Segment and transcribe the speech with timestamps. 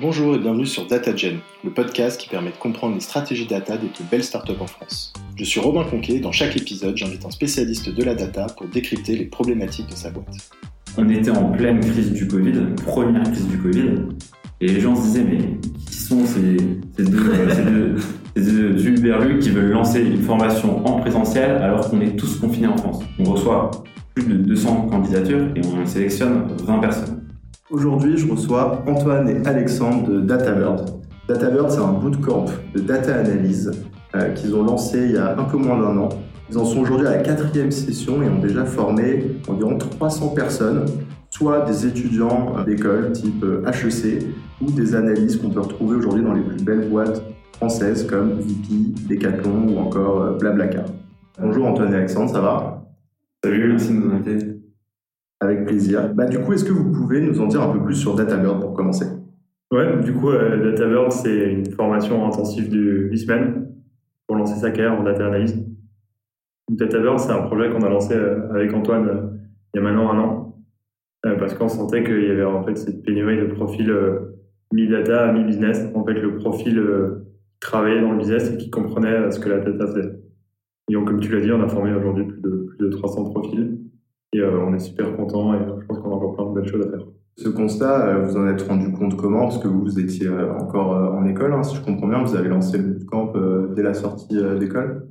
[0.00, 3.88] Bonjour et bienvenue sur DataGen, le podcast qui permet de comprendre les stratégies data des
[3.88, 5.12] plus belles startups en France.
[5.36, 8.66] Je suis Robin Conquet et dans chaque épisode, j'invite un spécialiste de la data pour
[8.68, 10.34] décrypter les problématiques de sa boîte.
[10.96, 13.90] On était en pleine crise du Covid, première crise du Covid,
[14.62, 16.56] et les gens se disaient mais qui sont ces,
[16.96, 17.96] ces deux, ces deux,
[18.34, 22.68] ces deux Uberlus qui veulent lancer une formation en présentiel alors qu'on est tous confinés
[22.68, 23.04] en France?
[23.18, 23.70] On reçoit
[24.14, 27.21] plus de 200 candidatures et on sélectionne 20 personnes.
[27.72, 30.90] Aujourd'hui, je reçois Antoine et Alexandre de DataBird.
[31.26, 33.72] DataBird, c'est un bootcamp de data analyse
[34.14, 36.10] euh, qu'ils ont lancé il y a un peu moins d'un an.
[36.50, 40.84] Ils en sont aujourd'hui à la quatrième session et ont déjà formé environ 300 personnes,
[41.30, 44.26] soit des étudiants d'école type HEC
[44.60, 47.22] ou des analystes qu'on peut retrouver aujourd'hui dans les plus belles boîtes
[47.54, 50.84] françaises comme VP, Decathlon ou encore euh, Blablacar.
[51.40, 52.84] Bonjour Antoine et Alexandre, ça va?
[53.42, 54.51] Salut, merci de nous inviter.
[55.42, 56.14] Avec plaisir.
[56.14, 58.60] Bah, du coup, est-ce que vous pouvez nous en dire un peu plus sur DataBird
[58.60, 59.06] pour commencer?
[59.72, 63.68] Ouais, du coup, euh, DataBird, c'est une formation intensive de 8 semaines
[64.28, 65.66] pour lancer sa carrière en data analyse.
[66.70, 69.28] DataBird, c'est un projet qu'on a lancé euh, avec Antoine euh,
[69.74, 70.62] il y a maintenant un an,
[71.26, 73.92] euh, parce qu'on sentait qu'il y avait en fait cette pénurie de profils
[74.72, 75.88] mi-data, mi-business.
[75.94, 76.82] En fait, le profil
[77.60, 80.12] travaillait dans le business et qui comprenait ce que la data faisait.
[80.90, 83.30] Et donc, comme tu l'as dit, on a formé aujourd'hui plus de, plus de 300
[83.30, 83.78] profils.
[84.32, 86.68] Et euh, on est super content et je pense qu'on a encore plein de belles
[86.68, 87.06] choses à faire.
[87.36, 89.42] Ce constat, euh, vous en êtes rendu compte comment?
[89.42, 92.22] Parce que vous, vous étiez euh, encore euh, en école, hein, si je comprends bien,
[92.22, 95.08] vous avez lancé le bootcamp euh, dès la sortie euh, d'école.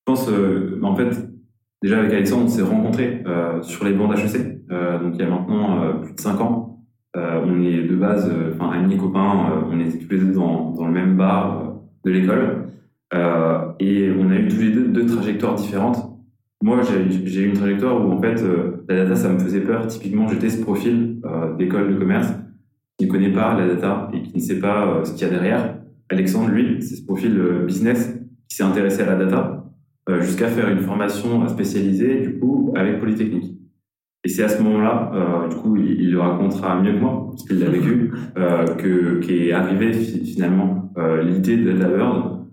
[0.00, 1.10] Je pense, euh, en fait,
[1.82, 5.24] déjà avec Alexandre, on s'est rencontrés euh, sur les bancs d'HEC, euh, donc il y
[5.24, 6.84] a maintenant euh, plus de 5 ans.
[7.16, 10.18] Euh, on est de base, euh, enfin amis et copains, euh, on était tous les
[10.18, 11.70] deux dans, dans le même bar euh,
[12.04, 12.66] de l'école.
[13.14, 16.11] Euh, et on a eu tous les deux deux trajectoires différentes.
[16.62, 16.80] Moi,
[17.24, 19.86] j'ai eu une trajectoire où en fait, euh, la data, ça me faisait peur.
[19.88, 22.28] Typiquement, j'étais ce profil euh, d'école de commerce
[22.98, 25.30] qui ne connaît pas la data et qui ne sait pas euh, ce qu'il y
[25.30, 25.78] a derrière.
[26.08, 28.16] Alexandre, lui, c'est ce profil business
[28.48, 29.58] qui s'est intéressé à la data
[30.20, 33.56] jusqu'à faire une formation spécialisée, du coup, avec Polytechnique.
[34.24, 37.44] Et c'est à ce moment-là, du coup, il, il le racontera mieux que moi, parce
[37.44, 38.12] qu'il l'a vécu,
[38.78, 40.92] que qu'est arrivé fi- finalement
[41.24, 42.46] l'idée de DataBird.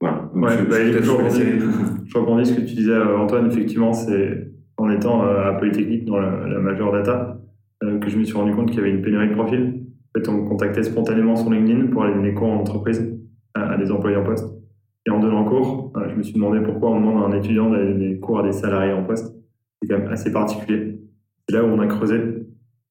[0.00, 0.30] Voilà.
[0.34, 1.10] Donc, Ouais, je- bah, je- je
[2.06, 3.46] je- rebondis, ce que tu disais, euh, Antoine.
[3.46, 7.38] Effectivement, c'est en étant euh, à Polytechnique dans la, majeure data
[7.82, 9.82] euh, que je me suis rendu compte qu'il y avait une pénurie de profils.
[10.14, 13.18] En fait, on me contactait spontanément sur LinkedIn pour aller donner cours en entreprise
[13.54, 14.46] à, à des employés en poste.
[15.06, 17.92] Et en donnant cours, je me suis demandé pourquoi on demande à un étudiant d'aller
[17.92, 19.36] donner cours à des salariés en poste.
[19.80, 20.98] C'est quand même assez particulier.
[21.48, 22.16] C'est là où on a creusé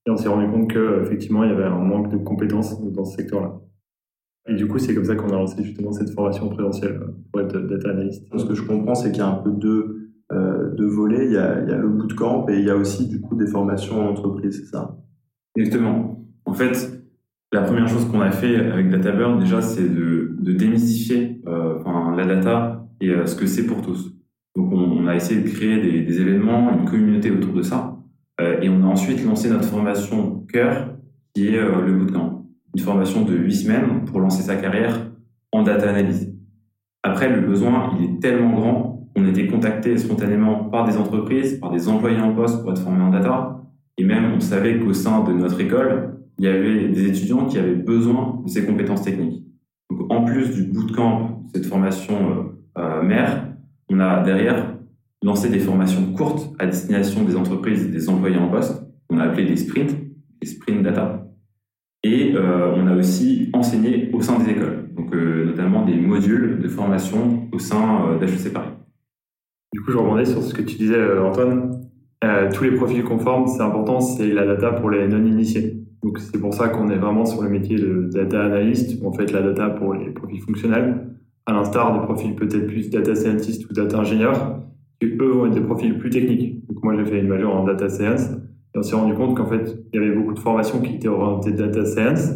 [0.08, 3.04] et on s'est rendu compte que effectivement il y avait un manque de compétences dans
[3.04, 3.60] ce secteur-là.
[4.48, 7.42] Et du coup, c'est comme ça qu'on a lancé justement cette formation présentielle euh, pour
[7.42, 8.24] être data analyst.
[8.38, 11.26] Ce que je comprends, c'est qu'il y a un peu deux, euh, deux volets.
[11.26, 13.36] Il y, a, il y a le bootcamp et il y a aussi du coup
[13.36, 14.98] des formations en entreprise, c'est ça?
[15.56, 16.26] Exactement.
[16.46, 16.92] En fait,
[17.52, 22.16] la première chose qu'on a fait avec DataBird, déjà, c'est de, de démystifier euh, enfin,
[22.16, 24.14] la data et euh, ce que c'est pour tous.
[24.56, 27.98] Donc, on, on a essayé de créer des, des événements, une communauté autour de ça.
[28.42, 30.98] Euh, et on a ensuite lancé notre formation cœur,
[31.34, 32.35] qui est euh, le bootcamp.
[32.76, 35.10] Une formation de 8 semaines pour lancer sa carrière
[35.54, 36.36] en data analyse.
[37.04, 41.72] Après, le besoin, il est tellement grand qu'on était contacté spontanément par des entreprises, par
[41.72, 43.62] des employés en poste pour être formés en data.
[43.98, 47.58] Et même, on savait qu'au sein de notre école, il y avait des étudiants qui
[47.58, 49.46] avaient besoin de ces compétences techniques.
[49.90, 52.14] Donc, en plus du bootcamp, cette formation
[52.78, 53.54] euh, euh, mère,
[53.90, 54.76] on a derrière
[55.24, 58.86] lancé des formations courtes à destination des entreprises et des employés en poste.
[59.10, 59.96] On a appelé des sprints,
[60.42, 61.25] des sprint data.
[62.06, 66.60] Et euh, on a aussi enseigné au sein des écoles, donc euh, notamment des modules
[66.60, 68.70] de formation au sein euh, d'HEC Paris.
[69.74, 71.82] Du coup, je rebondis sur ce que tu disais, Antoine.
[72.54, 75.84] Tous les profils conformes, c'est important, c'est la data pour les non-initiés.
[76.04, 79.12] Donc, c'est pour ça qu'on est vraiment sur le métier de data analyst, où on
[79.12, 81.08] fait la data pour les profils fonctionnels,
[81.48, 84.62] à l'instar des profils peut-être plus data scientist ou data ingénieur,
[85.00, 86.66] qui eux être des profils plus techniques.
[86.68, 88.30] Donc, moi, j'ai fait une majeure en data science,
[88.76, 91.08] et on s'est rendu compte qu'en fait, il y avait beaucoup de formations qui étaient
[91.08, 92.34] orientées data science,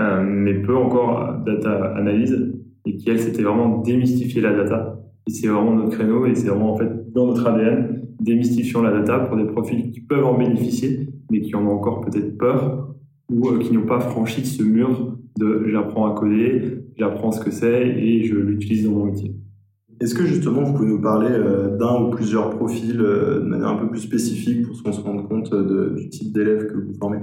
[0.00, 2.52] euh, mais peu encore data analyse,
[2.84, 5.00] et qui, elles, c'était vraiment démystifier la data.
[5.26, 8.92] Et c'est vraiment notre créneau, et c'est vraiment, en fait, dans notre ADN, démystifiant la
[8.92, 12.94] data pour des profils qui peuvent en bénéficier, mais qui en ont encore peut-être peur,
[13.30, 17.50] ou euh, qui n'ont pas franchi ce mur de j'apprends à coder, j'apprends ce que
[17.50, 19.34] c'est, et je l'utilise dans mon métier.
[20.04, 23.68] Est-ce que justement vous pouvez nous parler euh, d'un ou plusieurs profils euh, de manière
[23.68, 26.92] un peu plus spécifique pour qu'on se rende compte de- du type d'élèves que vous
[27.00, 27.20] formez?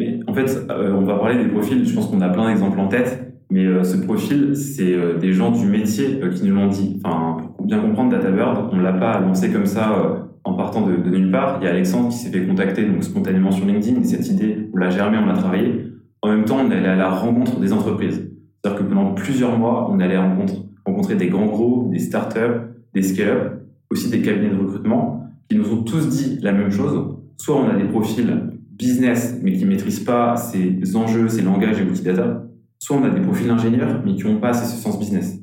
[0.00, 2.80] Mais en fait, euh, on va parler des profils, je pense qu'on a plein d'exemples
[2.80, 6.56] en tête, mais euh, ce profil, c'est euh, des gens du métier euh, qui nous
[6.56, 7.00] l'ont dit.
[7.04, 10.96] Enfin, pour bien comprendre DataBird, on l'a pas lancé comme ça euh, en partant de,
[11.08, 11.58] nulle part.
[11.60, 14.70] Il y a Alexandre qui s'est fait contacter donc spontanément sur LinkedIn, et cette idée,
[14.74, 15.84] on l'a germée, on l'a travaillé
[16.20, 18.28] en même temps, on allait à la rencontre des entreprises.
[18.64, 20.56] C'est-à-dire que pendant plusieurs mois, on allait rencontrer,
[20.94, 22.60] rencontrer des grands groupes, des startups,
[22.94, 23.60] des scale-up,
[23.90, 27.16] aussi des cabinets de recrutement, qui nous ont tous dit la même chose.
[27.36, 31.80] Soit on a des profils business, mais qui ne maîtrisent pas ces enjeux, ces langages
[31.80, 32.44] et outils data.
[32.78, 35.38] Soit on a des profils ingénieurs, mais qui n'ont pas assez ce sens business.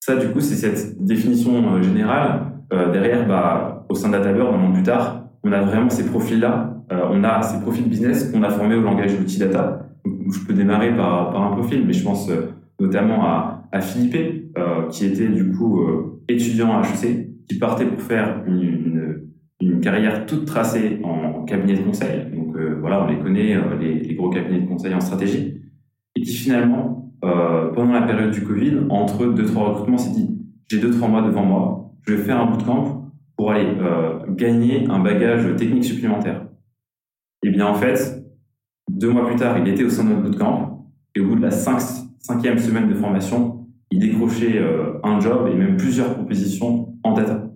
[0.00, 2.52] Ça, du coup, c'est cette définition euh, générale.
[2.72, 6.06] Euh, derrière, bah, au sein de DataBird, un an plus tard, on a vraiment ces
[6.06, 6.74] profils-là.
[6.92, 9.88] Euh, on a ces profils business qu'on a formés au langage et outils data.
[10.04, 12.30] je peux démarrer par, par, un profil, mais je pense
[12.78, 14.16] notamment à, à Philippe,
[14.90, 15.86] qui était du coup
[16.28, 19.28] étudiant à HEC, qui partait pour faire une,
[19.60, 22.26] une, carrière toute tracée en cabinet de conseil.
[22.34, 25.60] Donc voilà, on les connaît, les, gros cabinets de conseil en stratégie.
[26.16, 30.38] Et qui finalement euh, pendant la période du Covid, entre deux trois recrutements, s'est dit
[30.68, 34.86] j'ai deux trois mois devant moi, je vais faire un bootcamp pour aller euh, gagner
[34.88, 36.46] un bagage technique supplémentaire.
[37.42, 38.22] Et bien en fait,
[38.90, 41.42] deux mois plus tard, il était au sein de notre bootcamp et au bout de
[41.42, 41.80] la cinq,
[42.18, 43.55] cinquième semaine de formation,
[43.96, 47.50] il décrochait euh, un job et même plusieurs propositions en data.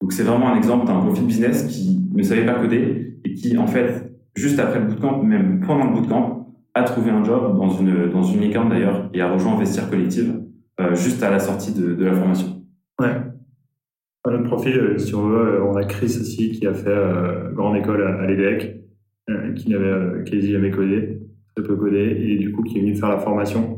[0.00, 3.56] Donc c'est vraiment un exemple d'un profil business qui ne savait pas coder et qui
[3.56, 7.70] en fait, juste après le bootcamp, même pendant le bootcamp, a trouvé un job dans
[7.70, 10.40] une, dans une licorne d'ailleurs et a rejoint Vestiaire Collective
[10.80, 12.62] euh, juste à la sortie de, la formation.
[13.00, 13.14] Ouais.
[14.24, 16.96] À notre profil, euh, si on veut, euh, on a Chris aussi qui a fait
[17.54, 18.82] grande école à, l'EDEC,
[19.54, 21.20] qui n'avait quasi jamais codé,
[21.54, 23.75] très peu codé, et du coup qui est venu faire la formation.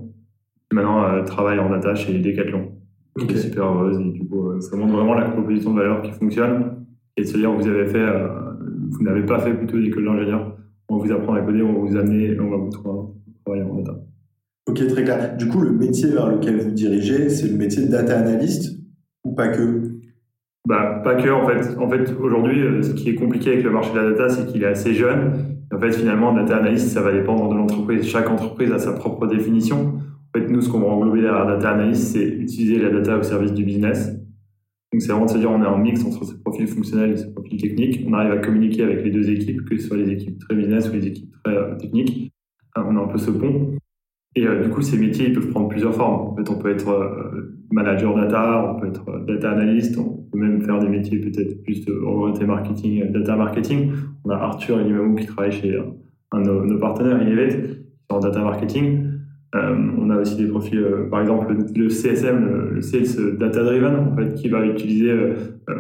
[0.73, 2.73] Maintenant, travaille en data chez Decathlon.
[3.21, 3.35] Okay.
[3.35, 6.85] est super heureuse et du coup, ça montre vraiment la proposition de valeur qui fonctionne
[7.17, 8.07] et de se dire vous avez fait,
[8.91, 10.57] vous n'avez pas fait plutôt l'école d'ingénieur,
[10.89, 13.99] on vous apprend à coder, on va vous amener, on va vous travailler en data.
[14.69, 15.37] Ok, très clair.
[15.37, 18.79] Du coup, le métier vers lequel vous dirigez, c'est le métier de data analyst
[19.25, 19.99] ou pas que?
[20.67, 21.79] Bah, pas que, en fait.
[21.79, 24.47] En fait, aujourd'hui, euh, ce qui est compliqué avec le marché de la data, c'est
[24.47, 25.57] qu'il est assez jeune.
[25.75, 28.07] En fait, finalement, data analyst, ça va dépendre de l'entreprise.
[28.07, 29.95] Chaque entreprise a sa propre définition.
[30.35, 33.23] En fait, nous, ce qu'on va englober derrière data analyst, c'est utiliser la data au
[33.23, 34.19] service du business.
[34.93, 37.17] Donc c'est vraiment de se dire on est en mix entre ces profils fonctionnels et
[37.19, 38.03] ces profils techniques.
[38.07, 40.89] On arrive à communiquer avec les deux équipes, que ce soit les équipes très business
[40.89, 42.33] ou les équipes très euh, techniques.
[42.79, 43.77] Euh, on a un peu ce pont.
[44.35, 46.29] Et euh, du coup, ces métiers, ils peuvent prendre plusieurs formes.
[46.29, 47.13] En fait, on peut être
[47.71, 51.85] manager data, on peut être data analyst, on peut même faire des métiers peut-être plus
[52.05, 53.93] orientés marketing, data marketing.
[54.25, 55.79] On a Arthur et Limamou qui travaillent chez
[56.33, 57.59] un de nos, partenaires, Innovate,
[58.09, 59.08] en data marketing.
[59.55, 63.95] Euh, on a aussi des profils, euh, par exemple le, CSM, le, Sales Data Driven,
[63.95, 65.35] en fait, qui va utiliser euh,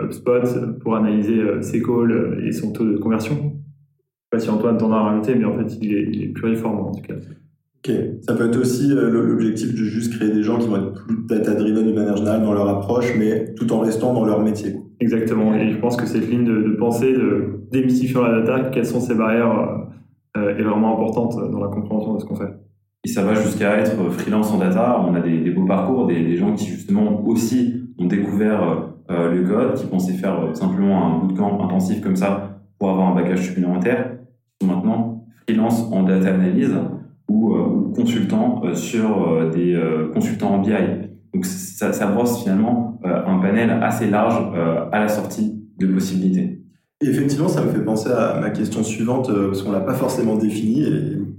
[0.04, 3.34] HubSpot pour analyser ses calls et son taux de conversion.
[3.34, 6.22] Je ne sais pas si Antoine t'en a rajouté, mais en fait, il est, il
[6.22, 7.14] est pluriforme en tout cas.
[7.14, 11.16] Ok, ça peut être aussi l'objectif de juste créer des gens qui vont être plus
[11.28, 14.76] data-driven de manière générale dans leur approche, mais tout en restant dans leur métier.
[15.00, 18.86] Exactement, et je pense que cette ligne de, de pensée, de démystifier la data, quelles
[18.86, 19.84] sont ces barrières,
[20.36, 22.52] est vraiment importante dans la compréhension de ce qu'on fait.
[23.04, 25.04] Et ça va jusqu'à être freelance en data.
[25.06, 29.74] On a des, beaux parcours, des, gens qui justement aussi ont découvert euh, le code,
[29.74, 34.18] qui pensaient faire euh, simplement un bootcamp intensif comme ça pour avoir un bagage supplémentaire,
[34.58, 36.74] qui sont maintenant freelance en data analyse
[37.28, 39.78] ou, euh, consultants euh, sur euh, des
[40.12, 40.72] consultants en BI.
[41.34, 44.42] Donc ça, brosse finalement un panel assez large
[44.90, 46.62] à la sortie de possibilités.
[47.00, 50.86] Effectivement, ça me fait penser à ma question suivante, parce qu'on l'a pas forcément définie,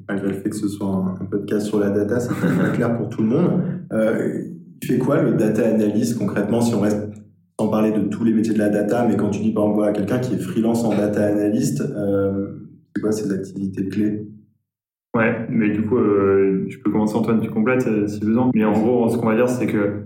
[0.10, 2.34] malgré le fait que ce soit un, podcast sur la data, c'est
[2.74, 3.62] clair pour tout le monde.
[3.94, 4.44] Euh,
[4.82, 7.10] tu fais quoi le data analyst concrètement si on reste
[7.60, 9.84] sans parler de tous les métiers de la data, mais quand tu dis par exemple
[9.86, 12.48] à quelqu'un qui est freelance en data analyst, euh,
[12.96, 14.28] c'est quoi ses activités clés?
[15.14, 18.50] Ouais, mais du coup, euh, je peux commencer Antoine, tu complètes euh, si besoin.
[18.54, 20.06] Mais en gros, ce qu'on va dire, c'est que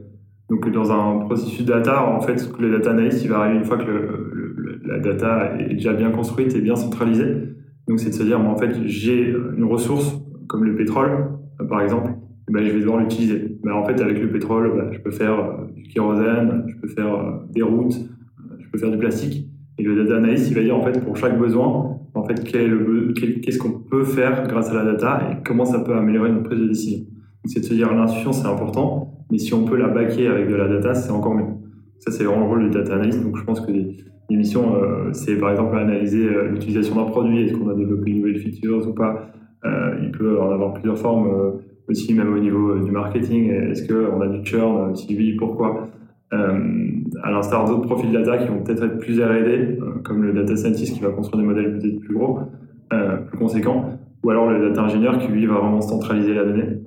[0.50, 3.78] donc dans un processus data, en fait, le data analyst, il va arriver une fois
[3.78, 7.54] que la data est déjà bien construite et bien centralisée.
[7.88, 11.66] Donc, c'est de se dire, moi, en fait, j'ai une ressource comme le pétrole, euh,
[11.66, 12.12] par exemple,
[12.50, 13.58] eh ben, je vais devoir l'utiliser.
[13.64, 16.88] Mais en fait, avec le pétrole, ben, je peux faire euh, du kérosène, je peux
[16.88, 17.96] faire euh, des routes,
[18.60, 19.50] je peux faire du plastique.
[19.78, 23.58] Et le data analyst, il va dire, en fait, pour chaque besoin, en fait, qu'est-ce
[23.58, 26.68] qu'on peut faire grâce à la data et comment ça peut améliorer notre prise de
[26.68, 27.06] décision.
[27.46, 30.56] C'est de se dire, l'intuition, c'est important, mais si on peut la baquer avec de
[30.56, 31.46] la data, c'est encore mieux.
[32.00, 33.24] Ça, c'est vraiment le rôle du data analyst.
[33.24, 33.72] Donc, je pense que
[34.30, 38.18] L'émission, euh, c'est par exemple analyser euh, l'utilisation d'un produit, est-ce qu'on a développé une
[38.18, 39.28] nouvelle features ou pas?
[39.66, 43.50] Euh, il peut en avoir plusieurs formes aussi, même au niveau du marketing.
[43.50, 44.96] Est-ce qu'on a du churn?
[44.96, 45.90] Si oui, pourquoi?
[46.32, 50.96] À l'instar d'autres profils data qui vont peut-être être plus R&D, comme le data scientist
[50.96, 52.40] qui va construire des modèles peut-être plus gros,
[52.90, 53.86] plus conséquents,
[54.24, 56.80] ou alors le data ingénieur qui lui va vraiment centraliser la donnée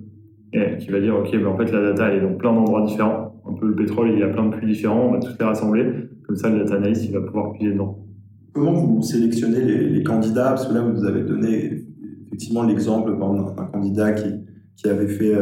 [0.52, 2.82] et qui va dire ok ben en fait la data elle est dans plein d'endroits
[2.82, 5.36] différents un peu le pétrole il y a plein de flux différents on va tous
[5.38, 8.04] les rassembler comme ça, le data analyst, il va pouvoir puiser dedans.
[8.52, 10.48] Comment vous sélectionnez les, candidats?
[10.48, 11.84] Parce que là, vous avez donné
[12.26, 14.28] effectivement l'exemple d'un candidat qui,
[14.76, 15.34] qui avait fait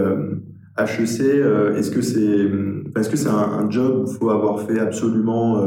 [0.78, 1.20] HEC.
[1.76, 2.50] est-ce que c'est
[2.96, 5.64] est-ce que c'est un, job où il faut avoir fait absolument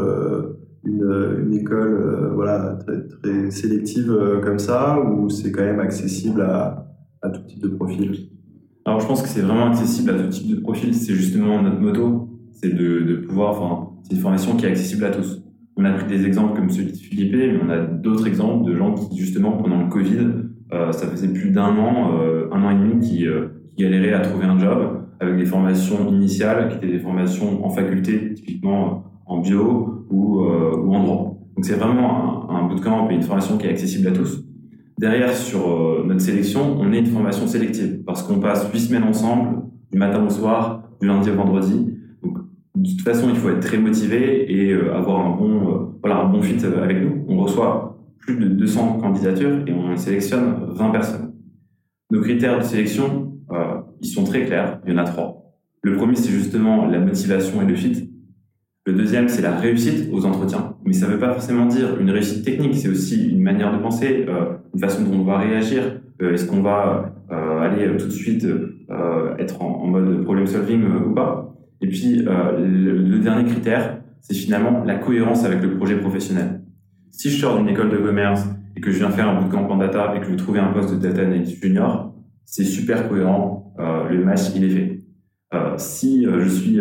[0.84, 4.14] une, une, école voilà très, très sélective
[4.44, 6.88] comme ça ou c'est quand même accessible à,
[7.22, 8.30] à tout type de profil?
[8.88, 10.96] Alors, je pense que c'est vraiment accessible à tout type de profil.
[10.96, 12.30] C'est justement notre moto.
[12.54, 15.44] C'est de, pouvoir, enfin, c'est une formation qui est accessible à tous.
[15.76, 18.78] On a pris des exemples comme celui de Philippe, mais on a d'autres exemples de
[18.78, 20.28] gens qui, justement, pendant le Covid,
[20.72, 24.14] euh, ça faisait plus d'un an, euh, un an et demi, qui, euh, qui galéraient
[24.14, 29.04] à trouver un job avec des formations initiales, qui étaient des formations en faculté, typiquement
[29.26, 31.38] en bio ou, ou en droit.
[31.58, 34.47] Donc, c'est vraiment un, un bootcamp et une formation qui est accessible à tous.
[34.98, 39.04] Derrière, sur euh, notre sélection, on est une formation sélective parce qu'on passe huit semaines
[39.04, 39.62] ensemble,
[39.92, 41.94] du matin au soir, du lundi au vendredi.
[42.24, 42.40] Donc,
[42.74, 46.22] de toute façon, il faut être très motivé et euh, avoir un bon, euh, voilà,
[46.22, 47.26] un bon fit avec nous.
[47.28, 51.34] On reçoit plus de 200 candidatures et on sélectionne 20 personnes.
[52.10, 53.34] Nos critères de sélection,
[54.02, 54.80] ils sont très clairs.
[54.86, 55.54] Il y en a trois.
[55.84, 58.07] Le premier, c'est justement la motivation et le fit.
[58.88, 60.78] Le deuxième, c'est la réussite aux entretiens.
[60.86, 63.80] Mais ça ne veut pas forcément dire une réussite technique, c'est aussi une manière de
[63.80, 66.00] penser, euh, une façon dont on va réagir.
[66.22, 68.48] Euh, est-ce qu'on va euh, aller tout de suite
[69.40, 71.54] être en, mode problem solving ou pas?
[71.82, 76.62] Et puis, le, le, dernier critère, c'est finalement la cohérence avec le projet professionnel.
[77.12, 79.78] Si je sors d'une école de commerce et que je viens faire un bootcamp en
[79.78, 82.16] data et que je veux trouver un poste de data analyst junior,
[82.46, 83.76] c'est super cohérent,
[84.10, 85.04] le match, il est fait.
[85.76, 86.80] si je suis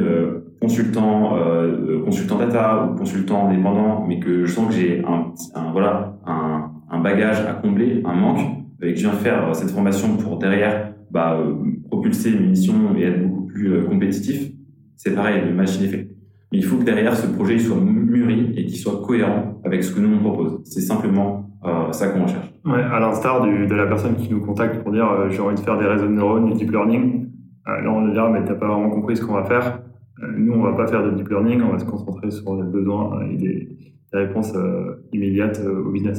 [0.60, 5.32] consultant, euh, consultant data ou consultant indépendant, mais que je sens que j'ai un,
[5.72, 8.40] voilà, un, un, bagage à combler, un manque,
[8.82, 11.54] et que je viens faire cette formation pour derrière bah, euh,
[11.90, 14.50] propulser mes missions et être beaucoup plus euh, compétitif,
[14.96, 16.08] c'est pareil, le machine fait.
[16.52, 19.82] Mais il faut que derrière ce projet il soit mûri et qu'il soit cohérent avec
[19.82, 20.60] ce que nous on propose.
[20.64, 22.46] C'est simplement euh, ça qu'on recherche.
[22.64, 25.60] Ouais, à l'instar de la personne qui nous contacte pour dire euh, j'ai envie de
[25.60, 27.28] faire des réseaux de neurones, du deep learning,
[27.68, 29.85] euh, là on va dire mais t'as pas vraiment compris ce qu'on va faire euh,
[30.18, 33.20] nous, on va pas faire de deep learning, on va se concentrer sur les besoins
[33.26, 33.68] et des,
[34.12, 36.18] des réponses euh, immédiates euh, au business.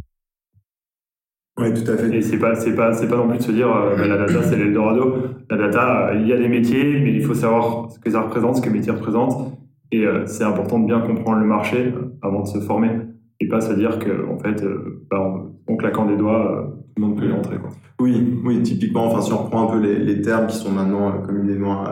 [1.60, 2.16] Oui, tout à fait.
[2.16, 4.44] Et c'est pas, c'est pas, c'est pas non plus de se dire bah, la data
[4.44, 5.16] c'est l'Eldorado.
[5.50, 8.58] La data, il y a des métiers, mais il faut savoir ce que ça représente,
[8.58, 9.58] ce que les métiers représentent.
[9.92, 12.92] Et c'est important de bien comprendre le marché avant de se former
[13.39, 14.63] et pas se dire que en fait,
[15.10, 16.77] bah, en, claquant des doigts,
[17.16, 17.60] peut y.
[17.60, 17.70] Quoi.
[18.00, 21.22] Oui, oui, typiquement, enfin, si on reprend un peu les, les termes qui sont maintenant
[21.22, 21.84] communément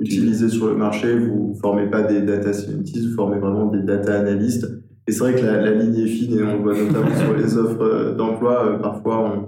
[0.00, 4.18] utilisés sur le marché, vous formez pas des data scientists, vous formez vraiment des data
[4.18, 4.66] analystes.
[5.08, 7.34] Et c'est vrai que la, la, ligne est fine et on le voit notamment sur
[7.34, 8.66] les offres euh, d'emploi.
[8.66, 9.46] Euh, parfois, on, euh,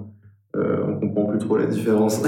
[0.55, 2.21] on comprend plus trop la différence.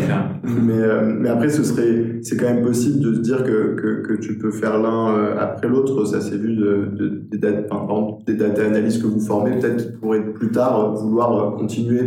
[0.44, 4.02] mais, euh, mais après, ce serait, c'est quand même possible de se dire que, que,
[4.06, 6.04] que tu peux faire l'un euh, après l'autre.
[6.04, 9.76] Ça s'est vu de, de, des, data, enfin, des data analystes que vous formez, peut-être
[9.76, 12.00] qu'ils pourraient plus tard vouloir continuer,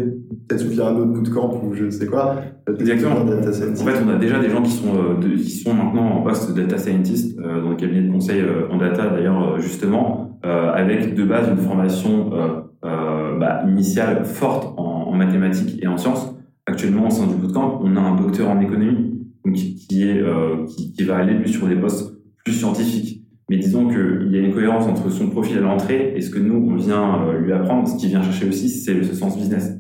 [0.48, 2.36] peut-être sous un autre bootcamp ou je ne sais quoi,
[2.80, 3.24] Exactement.
[3.24, 6.18] Data en fait, on a déjà des gens qui sont, euh, de, qui sont maintenant
[6.18, 9.54] en poste de data scientist euh, dans le cabinet de conseil euh, en data, d'ailleurs,
[9.54, 15.80] euh, justement, euh, avec de base une formation euh, bah, initiale forte en, en, mathématiques
[15.82, 16.34] et en sciences.
[16.66, 19.14] Actuellement, au sein du bootcamp, on a un docteur en économie
[19.46, 23.24] donc, qui, va aller lui sur des postes plus scientifiques.
[23.50, 26.40] Mais disons qu'il y a une cohérence entre son profil à l'entrée et ce que
[26.40, 27.88] nous, on vient lui apprendre.
[27.88, 29.78] Ce qu'il vient chercher aussi, c'est ce sens business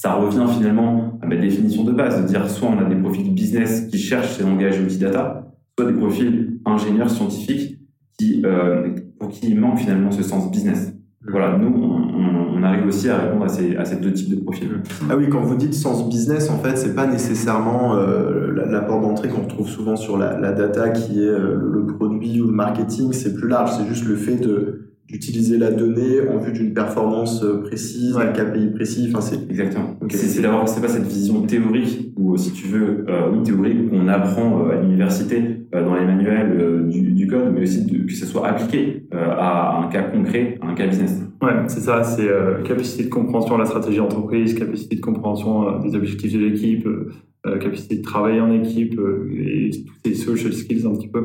[0.00, 3.34] ça revient finalement à ma définition de base, de dire soit on a des profils
[3.34, 7.78] business qui cherchent ces langages outils data, soit des profils ingénieurs scientifiques
[8.18, 10.94] qui, euh, pour qui il manque finalement ce sens business.
[11.26, 13.48] Voilà, nous, on, arrive aussi à répondre à
[13.84, 14.70] ces, deux types de profils.
[15.10, 18.80] Ah oui, quand vous dites sens business, en fait, c'est pas nécessairement euh, la, la,
[18.80, 22.46] porte d'entrée qu'on retrouve souvent sur la, la, data qui est euh, le produit ou
[22.46, 26.52] le marketing, c'est plus large, c'est juste le fait de d'utiliser la donnée en vue
[26.52, 28.22] d'une performance euh, précise, ouais.
[28.22, 29.08] un KPI précis.
[29.08, 29.96] Enfin, c'est exactement.
[30.02, 30.16] Okay.
[30.16, 34.08] C'est d'avoir, c'est pas cette vision théorique ou si tu veux, euh, oui théorique qu'on
[34.08, 38.04] apprend euh, à l'université euh, dans les manuels euh, du, du, code, mais aussi de,
[38.04, 41.22] que ça soit appliqué euh, à un cas concret, à un cas business.
[41.40, 42.02] Ouais, c'est ça.
[42.02, 42.28] C'est
[42.64, 46.86] capacité de compréhension de la stratégie entreprise, capacité de compréhension des objectifs de l'équipe,
[47.44, 49.00] capacité de travailler en équipe
[49.32, 51.24] et tous ces social skills un petit peu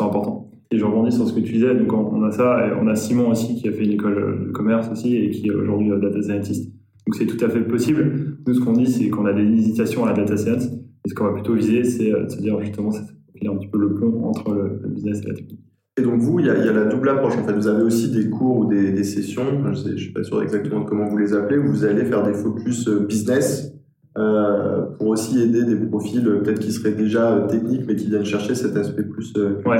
[0.00, 0.49] sont importants.
[0.72, 1.74] Et je rebondis sur ce que tu disais.
[1.74, 2.66] Donc, on a ça.
[2.66, 5.48] Et on a Simon aussi qui a fait une école de commerce aussi et qui
[5.48, 6.70] est aujourd'hui data scientist.
[7.06, 8.38] Donc, c'est tout à fait possible.
[8.46, 10.66] Nous, ce qu'on dit, c'est qu'on a des hésitations à la data science.
[10.66, 13.02] Et ce qu'on va plutôt viser, c'est de se dire justement, c'est
[13.48, 15.60] un petit peu le pont entre le, business et la technique.
[15.96, 17.36] Et donc, vous, il y, a, la double approche.
[17.36, 19.42] En fait, vous avez aussi des cours ou des, sessions.
[19.74, 21.58] Je ne suis pas sûr exactement de comment vous les appelez.
[21.58, 23.74] Où vous allez faire des focus business
[24.18, 28.08] euh, pour aussi aider des profils euh, peut-être qui seraient déjà euh, techniques mais qui
[28.08, 29.78] viennent chercher cet aspect plus euh, ouais.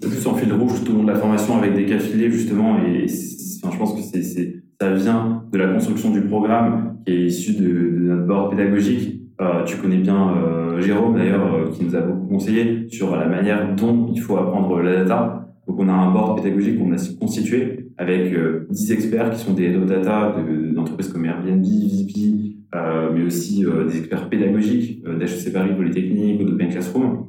[0.00, 2.76] plus en fil rouge tout au long de la formation avec des cas filés justement
[2.78, 3.06] et
[3.62, 7.52] enfin, je pense que c'est ça vient de la construction du programme qui est issu
[7.54, 9.20] de, de notre board pédagogique.
[9.40, 13.26] Euh, tu connais bien euh, Jérôme d'ailleurs euh, qui nous a beaucoup conseillé sur la
[13.26, 15.52] manière dont il faut apprendre la data.
[15.66, 18.34] Donc on a un board pédagogique qu'on a constitué avec
[18.70, 20.34] 10 experts qui sont des head of data
[20.74, 27.26] d'entreprises comme Airbnb, VP, mais aussi des experts pédagogiques d'HEC Paris Polytechnique ou Bain Classroom.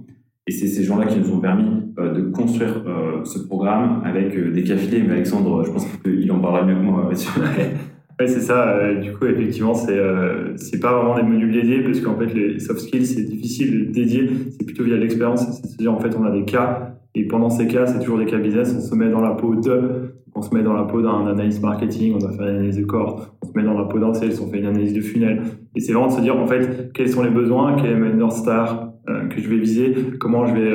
[0.48, 1.66] Et c'est ces gens-là qui nous ont permis
[1.98, 2.84] de construire
[3.24, 5.02] ce programme avec des cafés.
[5.02, 7.10] Mais Alexandre, je pense qu'il en parlera mieux que moi.
[7.10, 7.16] Oui,
[8.28, 8.70] c'est ça.
[8.70, 12.60] Euh, du coup, effectivement, c'est euh, pas vraiment des modules dédiés parce qu'en fait, les
[12.60, 14.30] soft skills, c'est difficile de dédier.
[14.52, 15.46] C'est plutôt via l'expérience.
[15.64, 18.38] C'est-à-dire, en fait, on a des cas et pendant ces cas, c'est toujours des cas
[18.38, 18.74] business.
[18.78, 21.62] On se met dans la peau de, on se met dans la peau d'un analyste
[21.62, 23.36] marketing, on doit faire une analyse de corps.
[23.42, 25.42] On se met dans la peau d'un sales, on fait une analyse de funnel.
[25.76, 28.14] Et c'est vraiment de se dire, en fait, quels sont les besoins, quel est le
[28.14, 30.74] North Star euh, que je vais viser, comment je vais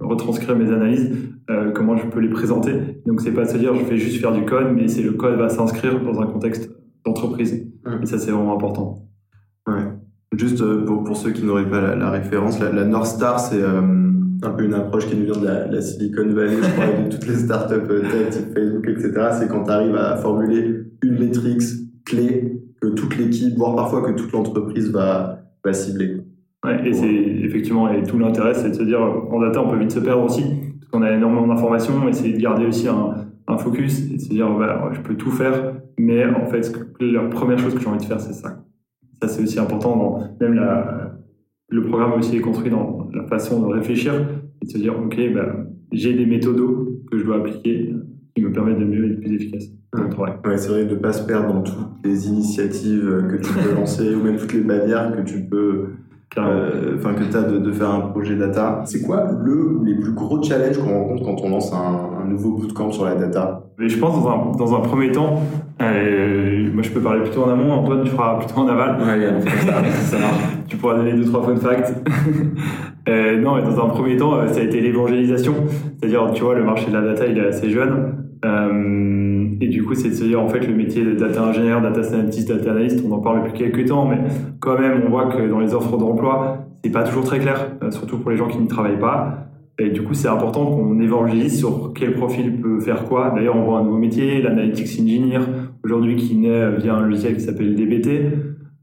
[0.00, 1.14] retranscrire mes analyses,
[1.74, 2.72] comment je peux les présenter.
[3.06, 5.12] Donc, c'est pas de se dire, je vais juste faire du code, mais c'est le
[5.12, 6.70] code va s'inscrire dans un contexte
[7.04, 7.66] d'entreprise.
[8.02, 9.06] Et ça, c'est vraiment important.
[9.66, 9.84] Ouais.
[10.36, 14.05] Juste euh, pour, pour ceux qui n'auraient pas la, référence, la, North Star, c'est euh,
[14.42, 17.26] un peu une approche qui nous vient de la, Silicon Valley, je crois, de toutes
[17.26, 19.12] les startups euh, tech, Facebook, etc.
[19.38, 21.62] C'est quand tu arrives à formuler une métrique
[22.04, 26.22] clé que toute l'équipe, voire parfois que toute l'entreprise va, va cibler.
[26.64, 29.78] Ouais, et c'est effectivement, et tout l'intérêt, c'est de se dire, en data, on peut
[29.78, 33.14] vite se perdre aussi, parce qu'on a énormément d'informations, et c'est de garder aussi un,
[33.46, 34.48] un focus, et de se dire,
[34.92, 38.20] je peux tout faire, mais en fait, la première chose que j'ai envie de faire,
[38.20, 38.62] c'est ça.
[39.22, 39.96] Ça, c'est aussi important.
[39.96, 41.12] Dans, même la,
[41.68, 44.14] le programme aussi est construit dans la façon de réfléchir
[44.62, 46.60] et de se dire, OK, ben, j'ai des méthodes
[47.10, 47.94] que je dois appliquer
[48.34, 49.64] qui me permettent de mieux et de plus efficace
[50.18, 53.74] Ouais, c'est vrai de ne pas se perdre dans toutes les initiatives que tu peux
[53.80, 55.86] lancer ou même toutes les barrières que tu peux
[56.38, 58.82] euh, enfin que tu as de, faire un projet data.
[58.84, 62.52] C'est quoi le les plus gros challenges qu'on rencontre quand on lance un, un nouveau
[62.56, 63.62] bootcamp sur la data?
[63.78, 65.40] Mais je pense dans un, dans un premier temps,
[65.80, 68.98] euh, moi je peux parler plutôt en amont, Antoine tu feras plutôt en aval.
[69.00, 70.42] Ouais, ça, ça marche.
[70.68, 71.94] tu pourras donner deux trois fun facts.
[73.08, 75.54] Euh, non, dans un premier temps, euh, ça a été l'évangélisation,
[75.98, 78.26] c'est-à-dire tu vois le marché de la data il est assez jeune.
[78.44, 81.80] Euh, et du coup, c'est de se dire, en fait, le métier de data ingénieur,
[81.80, 84.18] data scientist, data analyst, on en parle depuis quelques temps, mais
[84.60, 87.90] quand même, on voit que dans les offres d'emploi, c'est pas toujours très clair, euh,
[87.90, 89.48] surtout pour les gens qui n'y travaillent pas.
[89.78, 93.32] Et du coup, c'est important qu'on évangélise sur quel profil peut faire quoi.
[93.34, 95.40] D'ailleurs, on voit un nouveau métier, l'analytics engineer,
[95.84, 98.08] aujourd'hui qui naît via un logiciel qui s'appelle DBT.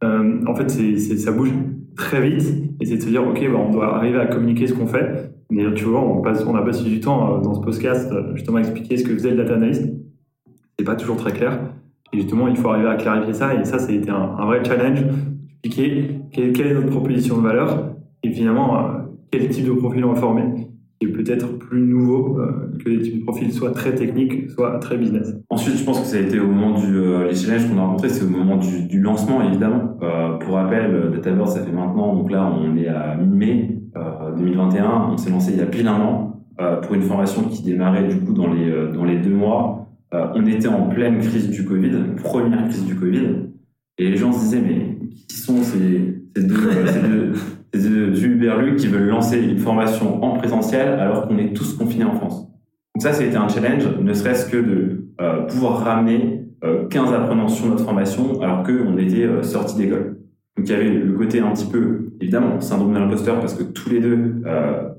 [0.04, 1.52] En fait, ça bouge
[1.96, 4.74] très vite et c'est de se dire, OK, bah, on doit arriver à communiquer ce
[4.74, 5.32] qu'on fait.
[5.50, 8.58] Mais tu vois, on, passe, on a passé du temps euh, dans ce podcast justement
[8.58, 9.94] à expliquer ce que faisait le data analyst
[10.78, 11.60] c'est pas toujours très clair.
[12.12, 13.54] Et justement, il faut arriver à clarifier ça.
[13.56, 15.04] Et ça, ça a été un, vrai challenge.
[15.64, 18.92] Expliquer quelle, est notre proposition de valeur et finalement, euh,
[19.32, 20.44] quel type de profil on va former
[21.00, 24.80] qui est peut-être plus nouveau euh, que les types de profils soit très techniques, soit
[24.80, 25.36] très business.
[25.50, 27.82] Ensuite, je pense que ça a été au moment du euh, les challenges qu'on a
[27.82, 29.98] rencontrés, c'est au moment du, lancement évidemment.
[30.40, 33.82] pour rappel, DataBird, ça fait maintenant, donc là, on est à mi-mai
[34.38, 35.10] 2021.
[35.12, 36.46] On s'est lancé il y a pile un an
[36.82, 39.84] pour une formation qui démarrait du coup dans les dans les deux mois.
[40.14, 43.50] Euh, on était en pleine crise du Covid, première crise du Covid,
[43.98, 47.34] et les gens se disaient, mais qui sont ces, euh, ces deux,
[47.74, 52.48] qui veulent lancer une formation en présentiel alors qu'on est tous confinés en France
[52.96, 56.40] Donc ça, c'était un challenge, ne serait-ce que de euh, pouvoir ramener
[56.90, 60.18] 15 apprenants sur notre formation alors qu'on était sortis d'école.
[60.56, 63.64] Donc il y avait le côté un petit peu, évidemment, syndrome de l'imposteur parce que
[63.64, 64.42] tous les deux,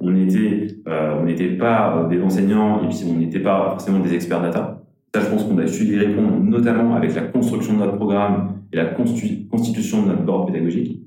[0.01, 4.43] on était, on n'était pas des enseignants et puis on n'était pas forcément des experts
[4.43, 4.85] data.
[5.15, 8.57] Ça, je pense qu'on a su y répondre, notamment avec la construction de notre programme
[8.73, 11.01] et la constitution de notre board pédagogique.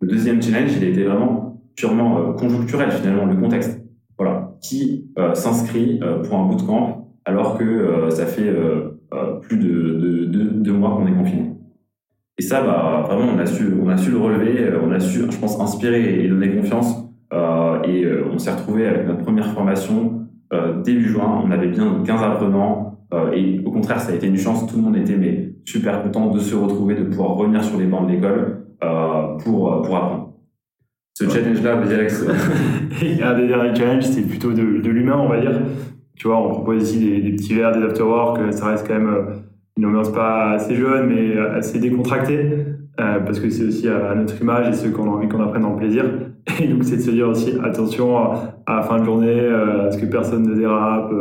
[0.00, 3.80] Le deuxième challenge, il été vraiment purement euh, conjoncturel, finalement, le contexte.
[4.16, 4.52] Voilà.
[4.62, 8.50] Qui euh, s'inscrit euh, pour un bootcamp alors que ça fait
[9.42, 11.52] plus de, deux mois qu'on est confiné.
[12.38, 15.30] Et ça, bah, vraiment, on a, su, on a su le relever, on a su,
[15.30, 17.04] je pense, inspirer et donner confiance.
[17.86, 20.26] et on s'est retrouvé avec notre première formation
[20.82, 21.42] début juin.
[21.44, 22.98] On avait bien 15 apprenants,
[23.34, 24.66] et au contraire, ça a été une chance.
[24.66, 27.84] Tout le monde était mais, super content de se retrouver, de pouvoir revenir sur les
[27.84, 30.32] bancs de l'école pour, euh, pour apprendre.
[31.14, 31.80] Ce challenge-là, un
[33.36, 35.60] des derniers challenges, c'est plutôt de, de l'humain, on va dire.
[36.16, 39.42] Tu vois, on propose ici des, des petits verres, des afterwork, ça reste quand même
[39.76, 42.66] une ambiance pas assez jeune, mais assez décontractée,
[43.00, 45.64] euh, parce que c'est aussi à, notre image et ceux qu'on a envie qu'on apprenne
[45.64, 46.04] en plaisir.
[46.60, 49.98] Et donc, c'est de se dire aussi, attention à, la fin de journée, à ce
[49.98, 51.12] que personne ne dérape,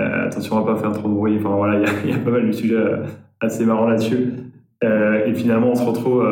[0.00, 1.36] euh, attention à pas faire trop de bruit.
[1.38, 3.04] Enfin voilà, il y, a pas mal de sujets euh,
[3.40, 4.32] assez marrants là-dessus.
[4.84, 6.24] Euh, et finalement, on se retrouve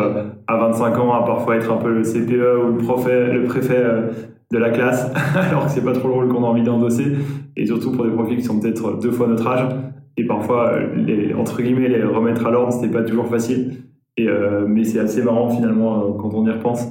[0.46, 3.82] à 25 ans à parfois être un peu le CPE ou le, préfet, le préfet
[4.52, 5.10] de la classe,
[5.50, 7.16] alors que c'est pas trop le rôle qu'on a envie d'endosser.
[7.56, 9.66] Et surtout pour des profils qui sont peut-être deux fois notre âge.
[10.16, 13.78] et parfois, les, entre guillemets, les remettre à l'ordre, c'est pas toujours facile.
[14.16, 14.28] Et,
[14.66, 16.86] mais c'est assez marrant finalement quand on y repense.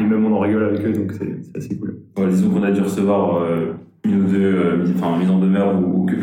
[0.00, 1.96] Et même on en rigole avec eux, donc c'est assez cool.
[2.28, 3.42] disons qu'on a dû recevoir
[4.04, 6.14] une ou deux, enfin, mise en demeure ou, ou que.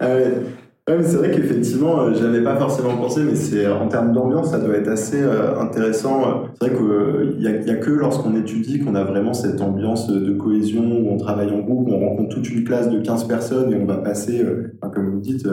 [0.96, 4.58] ouais c'est vrai qu'effectivement, euh, j'avais pas forcément pensé, mais c'est en termes d'ambiance, ça
[4.58, 6.44] doit être assez euh, intéressant.
[6.60, 10.82] C'est vrai qu'il n'y a, que lorsqu'on étudie qu'on a vraiment cette ambiance de cohésion
[10.82, 13.86] où on travaille en groupe, on rencontre toute une classe de 15 personnes et on
[13.86, 15.46] va passer, euh, comme vous dites,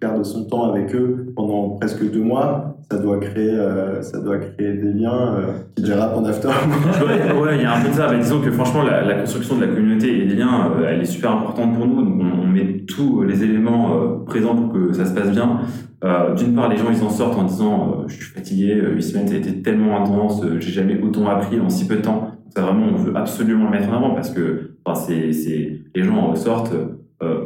[0.00, 2.72] quart de son temps avec eux pendant presque deux mois.
[2.90, 3.52] Ça doit créer,
[4.00, 5.34] ça doit créer des liens
[5.74, 6.46] qui dérapent en after.
[6.46, 8.08] ouais, il y a un peu de ça.
[8.12, 11.32] Mais disons que franchement, la, construction de la communauté et des liens, elle est super
[11.32, 12.00] importante pour nous.
[12.00, 15.60] Donc on, met tous les éléments présents que ça se passe bien.
[16.04, 18.80] Euh, d'une part, les gens ils en sortent en disant euh, je suis fatigué, 8
[18.80, 22.02] euh, semaines ça a été tellement intense, j'ai jamais autant appris en si peu de
[22.02, 22.32] temps.
[22.54, 26.16] Ça vraiment, on veut absolument le mettre en avant parce que enfin, c'est, les gens
[26.16, 26.74] en ressortent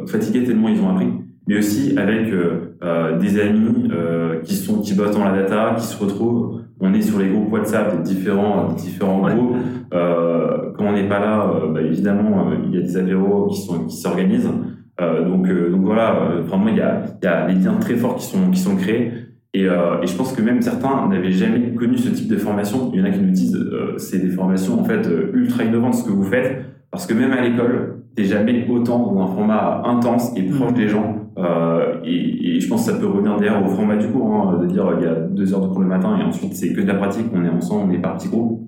[0.07, 1.07] fatigués tellement ils ont appris.
[1.47, 2.31] Mais aussi avec
[3.19, 3.89] des amis
[4.43, 6.61] qui sont qui bossent dans la data, qui se retrouvent.
[6.79, 9.55] On est sur les groupes WhatsApp des différents, des différents groupes.
[9.91, 13.97] quand on n'est pas là, bah, évidemment, il y a des apéros qui sont qui
[13.97, 14.49] s'organisent.
[15.01, 17.95] Euh, donc, euh, donc voilà, euh, vraiment, il y a, y a des liens très
[17.95, 19.11] forts qui sont, qui sont créés.
[19.53, 22.89] Et, et, je pense que même certains n'avaient jamais connu ce type de formation.
[22.93, 25.95] Il y en a qui nous disent euh, c'est des formations en fait ultra innovantes
[25.95, 29.81] ce que vous faites, parce que même à l'école, t'es jamais autant dans un format
[29.85, 31.17] intense et proche des gens.
[31.37, 34.59] Euh, et, et, je pense que ça peut revenir d'ailleurs au format du cours, hein,
[34.61, 36.79] de dire il y a deux heures de cours le matin et ensuite c'est que
[36.79, 38.61] de la pratique, on est ensemble, on est par petits groupes.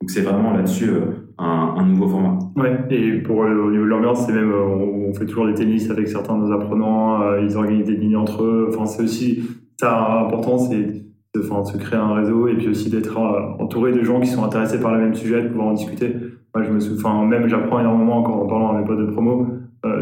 [0.00, 0.90] Donc c'est vraiment là-dessus
[1.38, 2.38] un, nouveau format.
[2.56, 5.54] Ouais, et pour euh, au niveau de l'ambiance, c'est même, euh, on, fait toujours des
[5.54, 8.68] tennis avec certains de nos apprenants, euh, ils organisent des lignes entre eux.
[8.68, 9.42] Enfin, c'est aussi
[9.80, 10.82] ça important, c'est
[11.34, 13.16] de, de se créer un réseau et puis aussi d'être
[13.60, 16.14] entouré de gens qui sont intéressés par le même sujet, de pouvoir en discuter.
[16.54, 19.46] Moi, je me souviens, même j'apprends énormément quand en parlant à mes potes de promo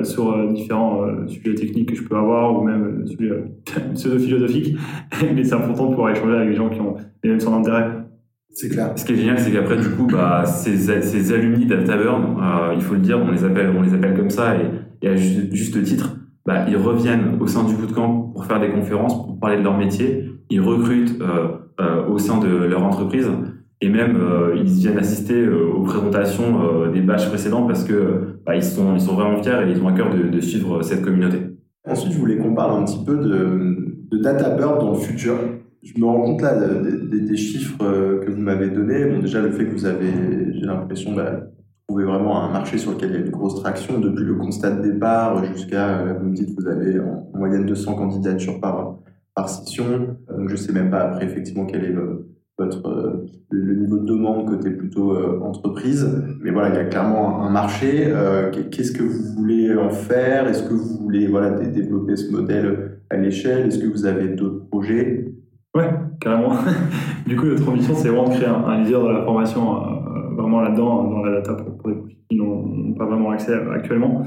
[0.03, 3.45] sur différents sujets techniques que je peux avoir ou même sujets
[3.95, 4.77] pseudo-philosophiques.
[5.35, 8.06] Mais c'est important de pouvoir échanger avec des gens qui ont les mêmes centres d'intérêt.
[8.57, 8.93] C'est clair.
[8.97, 12.81] Ce qui est génial, c'est qu'après, du coup, bah, ces, ces alumni d'Altaburn, euh, il
[12.81, 14.55] faut le dire, on les appelle, on les appelle comme ça,
[15.03, 16.17] et, à juste, titre,
[16.47, 19.77] bah, ils reviennent au sein du bootcamp pour faire des conférences, pour parler de leur
[19.77, 20.31] métier.
[20.49, 21.49] Ils recrutent euh,
[21.83, 23.29] euh, au sein de leur entreprise,
[23.83, 24.19] et même
[24.55, 29.15] ils viennent assister aux présentations des batchs précédents parce que bah, ils sont, ils sont
[29.15, 31.37] vraiment fiers et ils ont à cœur de, de suivre cette communauté.
[31.87, 33.77] Ensuite, je voulais qu'on parle un petit peu de,
[34.11, 35.35] de DataBird dans le futur
[35.87, 39.05] je me rends compte là des, chiffres euh, que vous m'avez donnés.
[39.07, 40.11] Bon, déjà, le fait que vous avez,
[40.53, 41.43] j'ai l'impression, bah,
[41.89, 44.71] trouvé vraiment un marché sur lequel il y a une grosse traction depuis le constat
[44.73, 48.97] de départ jusqu'à, euh, vous me dites, vous avez en, moyenne 200 candidatures par,
[49.35, 50.17] par session.
[50.31, 54.07] Euh, donc, je sais même pas après, effectivement, quel est le, votre, le, niveau de
[54.07, 56.09] demande côté plutôt entreprise.
[56.41, 58.11] Mais voilà, il y a clairement un marché.
[58.71, 60.49] Qu'est-ce que vous voulez en faire?
[60.49, 63.67] Est-ce que vous voulez voilà, développer ce modèle à l'échelle?
[63.67, 65.36] Est-ce que vous avez d'autres projets?
[65.77, 65.91] Ouais,
[66.23, 66.53] carrément.
[67.27, 70.63] du coup, notre ambition, c'est vraiment de créer un, leader de la formation euh, vraiment
[70.63, 74.23] là-dedans, dans la data pour, pour des profils qui n'ont pas vraiment accès actuellement.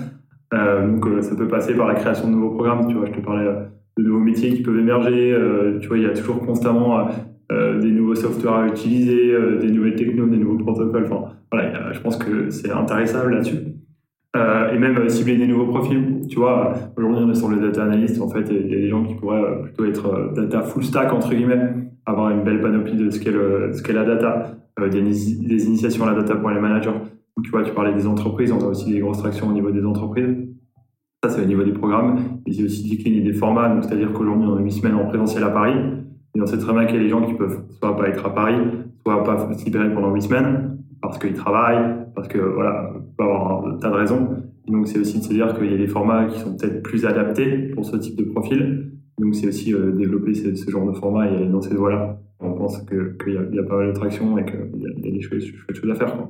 [0.54, 2.88] Euh, donc, euh, ça peut passer par la création de nouveaux programmes.
[2.88, 3.48] Tu vois, je te parlais
[3.98, 5.36] de nouveaux métiers qui peuvent émerger.
[5.82, 7.08] tu vois, il y a toujours constamment
[7.50, 11.08] des nouveaux softwares à utiliser, des nouvelles technos, des nouveaux protocoles.
[11.12, 13.79] Enfin, voilà, je pense que c'est intéressable là-dessus.
[14.36, 16.22] Euh, et même euh, cibler des nouveaux profils.
[16.30, 18.88] Tu vois, aujourd'hui on est sur le data analyst, en fait, il y a des
[18.88, 21.74] gens qui pourraient euh, plutôt être data full stack, entre guillemets,
[22.06, 26.36] avoir une belle panoplie de ce qu'est, la data, des, des, initiations à la data
[26.36, 26.92] pour les managers.
[26.92, 29.72] Donc, tu vois, tu parlais des entreprises, on a aussi des grosses tractions au niveau
[29.72, 30.38] des entreprises.
[31.24, 32.40] Ça, c'est au niveau des programmes.
[32.46, 35.44] Et c'est aussi décliné des formats, donc c'est-à-dire qu'aujourd'hui on a 8 semaines en présentiel
[35.44, 35.74] à Paris.
[36.36, 38.24] Et on sait très bien qu'il y a des gens qui peuvent soit pas être
[38.28, 38.62] à Paris,
[39.02, 43.24] soit pas se libérer pendant 8 semaines parce qu'ils travaillent, parce que voilà, on peut
[43.24, 44.30] avoir un tas de raisons.
[44.68, 47.06] donc c'est aussi de se dire qu'il y a des formats qui sont peut-être plus
[47.06, 48.92] adaptés pour ce type de profil.
[49.20, 52.20] Donc c'est aussi euh, développer ce, genre de format et dans cette voie-là.
[52.40, 55.12] On pense qu'il y, y, a pas mal de traction et qu'il y, y, a
[55.12, 56.28] des choses, choses à faire.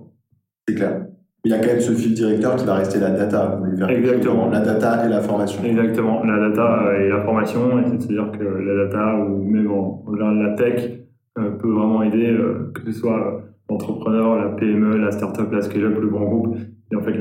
[0.68, 1.06] C'est clair.
[1.46, 3.62] Il y a quand même ce fil directeur qui va rester la data.
[3.90, 4.50] Exactement.
[4.50, 5.64] La data et la formation.
[5.64, 6.24] Exactement.
[6.24, 7.80] La data et la formation.
[7.80, 11.00] Et c'est de se dire que la data ou même en, la tech
[11.38, 13.42] euh, peut vraiment aider, euh, que ce soit
[13.80, 16.58] l'entrepreneur, la PME, la start-up, la scale-up, le grand groupe.
[16.92, 17.12] Et en fait,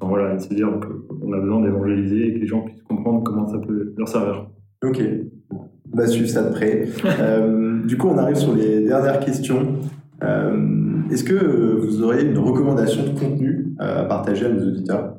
[0.00, 3.46] enfin, voilà, c'est dire qu'on a besoin d'évangéliser et que les gens puissent comprendre comment
[3.46, 4.48] ça peut leur servir.
[4.84, 5.00] Ok,
[5.50, 6.86] on va suivre ça de près.
[7.20, 9.80] euh, du coup, on arrive sur les dernières questions.
[10.22, 10.56] Euh,
[11.10, 15.16] Est-ce que vous auriez une recommandation de contenu à partager à nos auditeurs?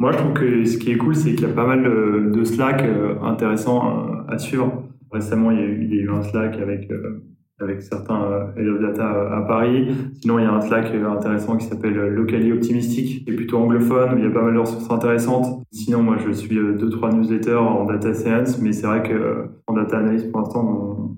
[0.00, 1.82] Moi, je trouve que ce qui est cool, c'est qu'il y a pas mal
[2.32, 4.82] de Slack euh, intéressants à suivre.
[5.12, 7.22] Récemment, il y a eu, un Slack avec euh,
[7.60, 9.88] avec certains euh, head of data à Paris.
[10.20, 14.14] Sinon, il y a un Slack intéressant qui s'appelle Locally Optimistic, qui est plutôt anglophone,
[14.14, 15.62] où il y a pas mal de ressources intéressantes.
[15.70, 19.74] Sinon, moi, je suis deux, trois newsletters en data science, mais c'est vrai que en
[19.74, 21.16] data analysis, pour l'instant,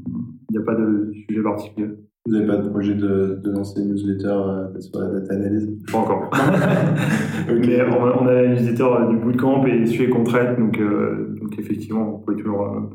[0.50, 1.88] il n'y a pas de sujet particulier.
[2.26, 5.70] Vous n'avez pas de projet de, de lancer une newsletter euh, sur la data analyse?
[5.92, 6.28] Pas encore.
[7.48, 11.58] Mais on, a la newsletter euh, du bootcamp et celui qu'on traite, donc, euh, donc
[11.58, 12.92] effectivement, on peut toujours,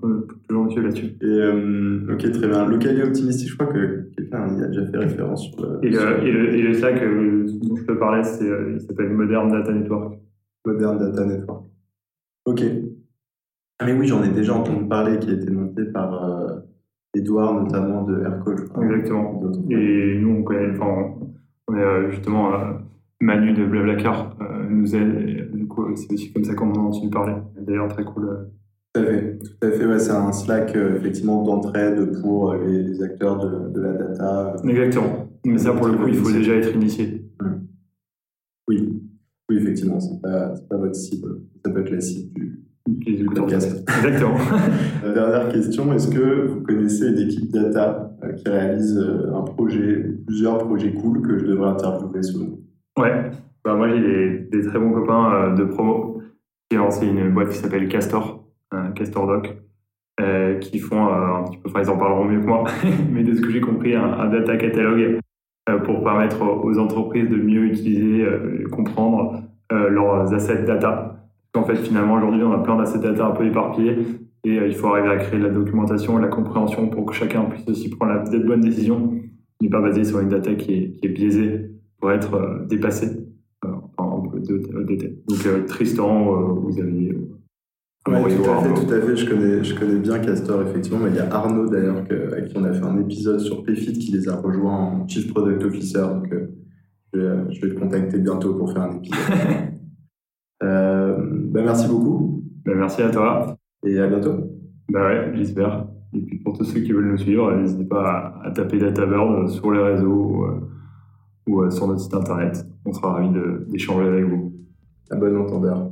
[0.48, 1.16] toujours dessus là-dessus.
[1.22, 2.66] Et ok, très bien.
[2.66, 5.86] Local et optimistique, je crois que quelqu'un y a déjà fait référence sur le.
[5.86, 9.52] Et, le, et, le, et le Slack dont je peux parler, c'est, il s'appelle Modern
[9.52, 10.20] Data Network.
[10.66, 11.66] Modern Data Network.
[12.46, 12.64] Ok.
[13.80, 16.62] Ah, mais oui, j'en ai déjà entendu parler, qui a été monté par.
[17.14, 18.56] Edouard notamment de Aircall.
[18.84, 19.42] Exactement.
[19.70, 21.14] Et nous, on connaît, enfin,
[21.68, 22.74] on est euh, justement euh,
[23.20, 25.41] Manu de Blablacar euh, nous aide.
[25.96, 27.34] C'est aussi comme ça qu'on en a entendu parler.
[27.60, 28.50] D'ailleurs, très cool.
[28.94, 29.86] Tout à fait, tout à fait.
[29.86, 34.56] Ouais, c'est un Slack effectivement d'entraide pour les, acteurs de, de, la data.
[34.64, 35.28] Exactement.
[35.46, 37.26] Mais ça, pour le coup, il faut déjà être initié.
[37.40, 37.68] Hum.
[38.68, 39.02] Oui,
[39.50, 41.42] oui, effectivement, c'est pas, pas votre cible.
[41.64, 42.62] Ça peut être la cible du,
[43.06, 43.48] Exactement.
[45.04, 49.42] La dernière question, est-ce que vous connaissez une équipe data euh, qui réalise euh, un
[49.42, 52.60] projet, plusieurs projets cool que je devrais interviewer selon
[52.98, 53.32] Ouais,
[53.64, 56.22] bah moi j'ai des, très bons copains euh, de promo
[56.70, 58.46] qui ont lancé une boîte qui s'appelle Castor,
[58.96, 59.58] Castor Doc,
[60.62, 62.64] qui font un petit peu, enfin ils en parleront mieux que moi,
[63.12, 65.20] mais de ce que j'ai compris, un, data catalogue
[65.84, 68.26] pour permettre aux entreprises de mieux utiliser,
[68.72, 71.22] comprendre leurs assets data
[71.58, 73.98] en fait, finalement, aujourd'hui, on a plein d'assets data un peu éparpillés
[74.44, 77.14] et euh, il faut arriver à créer de la documentation et la compréhension pour que
[77.14, 79.14] chacun puisse aussi prendre la bonne décision,
[79.62, 83.31] n'est pas basée sur une data qui est, biaisée pour être euh, dépassée.
[84.50, 87.18] Euh, Donc, Tristan, vous avez.
[88.08, 89.16] Oui, tout à fait, tout à fait.
[89.16, 91.00] Je connais, je connais bien Castor, effectivement.
[91.04, 93.94] Mais il y a Arnaud, d'ailleurs, avec qui on a fait un épisode sur PFIT
[93.94, 96.02] qui les a rejoints en Chief Product Officer.
[96.02, 96.34] Donc,
[97.14, 99.18] je, vais, je vais te contacter bientôt pour faire un épisode.
[100.64, 101.18] Euh,
[101.52, 102.44] bah, merci beaucoup.
[102.66, 103.58] Bah, merci à toi.
[103.84, 104.52] Et à bientôt.
[104.92, 105.88] Bah ouais, j'espère.
[106.14, 109.72] Et puis pour tous ceux qui veulent nous suivre, n'hésitez pas à, taper DataBird sur
[109.72, 110.62] les réseaux
[111.48, 112.66] ou, euh, sur notre site internet.
[112.86, 113.30] On sera ravis
[113.68, 114.54] d'échanger avec vous.
[115.10, 115.92] À bon entendeur.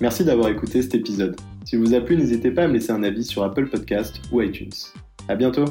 [0.00, 1.36] Merci d'avoir écouté cet épisode.
[1.64, 4.42] Si vous a plu, n'hésitez pas à me laisser un avis sur Apple Podcast ou
[4.42, 4.72] iTunes.
[5.28, 5.64] À bientôt!